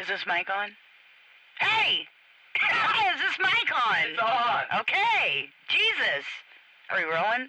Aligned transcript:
Is 0.00 0.06
this 0.06 0.24
mic 0.26 0.48
on? 0.48 0.70
Hey! 1.58 2.06
Is 3.14 3.20
this 3.20 3.38
mic 3.40 3.68
on? 3.74 3.96
It's 4.10 4.20
on. 4.20 4.80
Okay. 4.80 5.48
Jesus. 5.68 6.24
Are 6.90 6.98
we 6.98 7.04
rolling? 7.04 7.48